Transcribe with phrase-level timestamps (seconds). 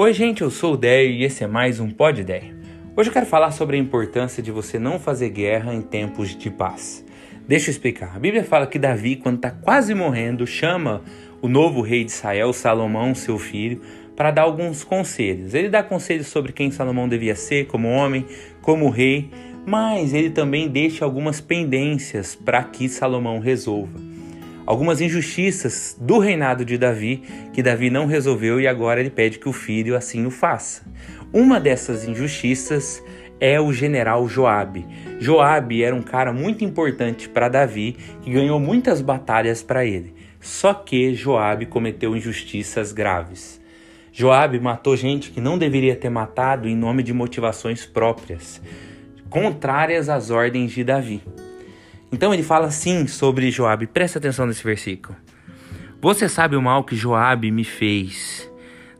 [0.00, 2.54] Oi, gente, eu sou o Déio e esse é mais um Pod Déio.
[2.96, 6.48] Hoje eu quero falar sobre a importância de você não fazer guerra em tempos de
[6.52, 7.04] paz.
[7.48, 8.14] Deixa eu explicar.
[8.14, 11.02] A Bíblia fala que Davi, quando está quase morrendo, chama
[11.42, 13.80] o novo rei de Israel, Salomão, seu filho,
[14.14, 15.52] para dar alguns conselhos.
[15.52, 18.24] Ele dá conselhos sobre quem Salomão devia ser como homem,
[18.62, 19.28] como rei,
[19.66, 24.07] mas ele também deixa algumas pendências para que Salomão resolva
[24.68, 27.22] algumas injustiças do reinado de Davi
[27.54, 30.82] que Davi não resolveu e agora ele pede que o filho assim o faça.
[31.32, 33.02] Uma dessas injustiças
[33.40, 34.84] é o general Joabe.
[35.18, 40.12] Joabe era um cara muito importante para Davi, que ganhou muitas batalhas para ele.
[40.38, 43.58] Só que Joabe cometeu injustiças graves.
[44.12, 48.60] Joabe matou gente que não deveria ter matado em nome de motivações próprias,
[49.30, 51.22] contrárias às ordens de Davi.
[52.10, 53.86] Então ele fala assim sobre Joabe.
[53.86, 55.16] Presta atenção nesse versículo.
[56.00, 58.50] Você sabe o mal que Joabe me fez.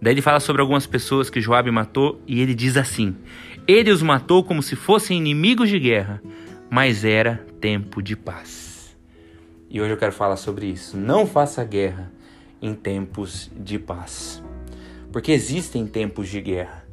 [0.00, 3.16] Daí ele fala sobre algumas pessoas que Joabe matou e ele diz assim:
[3.66, 6.22] Ele os matou como se fossem inimigos de guerra,
[6.70, 8.96] mas era tempo de paz.
[9.68, 10.96] E hoje eu quero falar sobre isso.
[10.96, 12.10] Não faça guerra
[12.62, 14.42] em tempos de paz.
[15.12, 16.85] Porque existem tempos de guerra.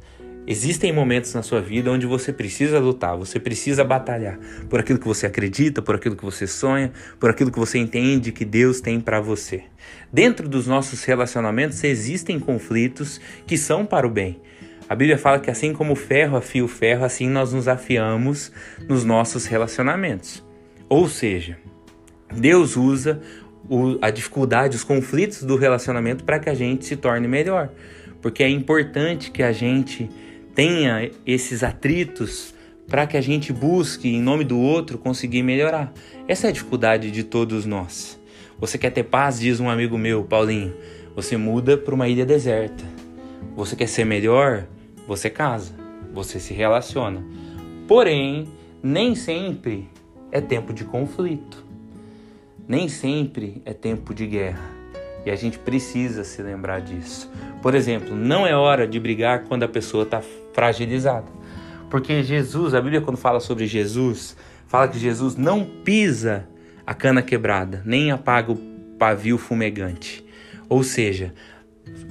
[0.46, 5.06] Existem momentos na sua vida onde você precisa lutar, você precisa batalhar por aquilo que
[5.06, 9.00] você acredita, por aquilo que você sonha, por aquilo que você entende que Deus tem
[9.00, 9.64] para você.
[10.12, 14.38] Dentro dos nossos relacionamentos existem conflitos que são para o bem.
[14.86, 18.52] A Bíblia fala que assim como o ferro afia o ferro, assim nós nos afiamos
[18.86, 20.44] nos nossos relacionamentos.
[20.90, 21.56] Ou seja,
[22.30, 23.18] Deus usa
[24.02, 27.70] a dificuldade, os conflitos do relacionamento para que a gente se torne melhor.
[28.20, 30.10] Porque é importante que a gente
[30.54, 32.54] tenha esses atritos
[32.88, 35.92] para que a gente busque, em nome do outro, conseguir melhorar.
[36.28, 38.20] Essa é a dificuldade de todos nós.
[38.58, 40.74] Você quer ter paz, diz um amigo meu, Paulinho.
[41.16, 42.84] Você muda para uma ilha deserta.
[43.56, 44.66] Você quer ser melhor?
[45.06, 45.74] Você casa.
[46.12, 47.24] Você se relaciona.
[47.88, 48.48] Porém,
[48.82, 49.88] nem sempre
[50.30, 51.64] é tempo de conflito.
[52.66, 54.83] Nem sempre é tempo de guerra.
[55.24, 57.30] E a gente precisa se lembrar disso.
[57.62, 61.32] Por exemplo, não é hora de brigar quando a pessoa está fragilizada.
[61.90, 64.36] Porque Jesus, a Bíblia, quando fala sobre Jesus,
[64.66, 66.46] fala que Jesus não pisa
[66.86, 68.56] a cana quebrada, nem apaga o
[68.98, 70.24] pavio fumegante.
[70.68, 71.32] Ou seja,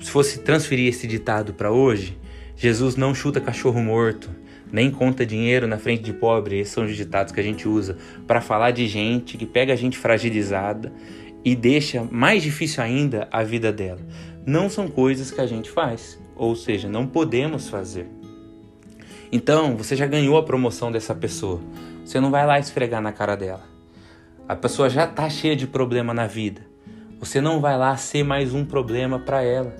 [0.02, 2.18] se fosse transferir esse ditado para hoje,
[2.56, 4.30] Jesus não chuta cachorro morto,
[4.72, 6.60] nem conta dinheiro na frente de pobre.
[6.60, 9.76] Esses são os ditados que a gente usa para falar de gente que pega a
[9.76, 10.92] gente fragilizada
[11.44, 14.00] e deixa mais difícil ainda a vida dela.
[14.46, 18.08] Não são coisas que a gente faz, ou seja, não podemos fazer.
[19.32, 21.60] Então, você já ganhou a promoção dessa pessoa.
[22.06, 23.64] Você não vai lá esfregar na cara dela.
[24.48, 26.62] A pessoa já está cheia de problema na vida.
[27.20, 29.74] Você não vai lá ser mais um problema para ela.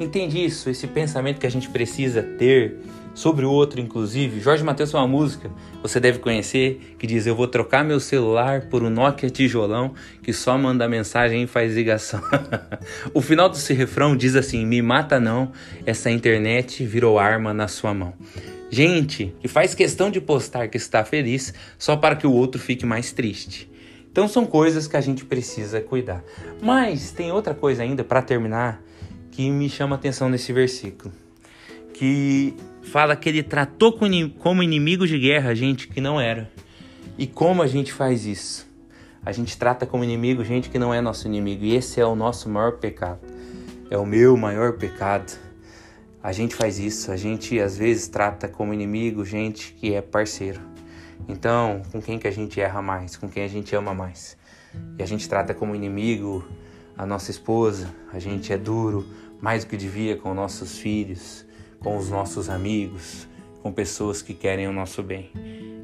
[0.00, 0.68] Entende isso?
[0.68, 2.80] Esse pensamento que a gente precisa ter
[3.14, 4.40] sobre o outro, inclusive.
[4.40, 5.50] Jorge Mateus tem uma música,
[5.82, 10.32] você deve conhecer, que diz: Eu vou trocar meu celular por um Nokia tijolão que
[10.32, 12.20] só manda mensagem e faz ligação.
[13.14, 15.52] o final desse refrão diz assim: Me mata não,
[15.84, 18.14] essa internet virou arma na sua mão.
[18.70, 22.84] Gente que faz questão de postar que está feliz só para que o outro fique
[22.84, 23.70] mais triste.
[24.10, 26.22] Então são coisas que a gente precisa cuidar.
[26.60, 28.82] Mas tem outra coisa ainda para terminar
[29.30, 31.14] que me chama atenção nesse versículo,
[31.98, 33.92] que fala que ele tratou
[34.38, 36.48] como inimigo de guerra gente que não era.
[37.18, 38.68] E como a gente faz isso?
[39.26, 41.64] A gente trata como inimigo gente que não é nosso inimigo.
[41.64, 43.18] E esse é o nosso maior pecado.
[43.90, 45.36] É o meu maior pecado.
[46.22, 47.10] A gente faz isso.
[47.10, 50.60] A gente às vezes trata como inimigo gente que é parceiro.
[51.28, 53.16] Então, com quem que a gente erra mais?
[53.16, 54.36] Com quem a gente ama mais?
[54.96, 56.46] E a gente trata como inimigo
[56.96, 57.92] a nossa esposa.
[58.12, 59.04] A gente é duro
[59.40, 61.47] mais do que devia com nossos filhos
[61.80, 63.28] com os nossos amigos,
[63.62, 65.30] com pessoas que querem o nosso bem.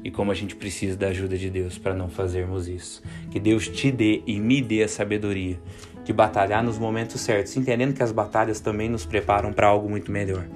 [0.03, 3.03] E como a gente precisa da ajuda de Deus para não fazermos isso.
[3.31, 5.59] Que Deus te dê e me dê a sabedoria
[6.05, 10.13] de batalhar nos momentos certos, entendendo que as batalhas também nos preparam para algo muito
[10.13, 10.47] melhor.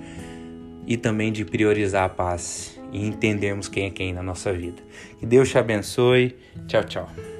[0.86, 4.82] E também de priorizar a paz e entendermos quem é quem na nossa vida.
[5.18, 6.36] Que Deus te abençoe.
[6.66, 7.37] Tchau, tchau.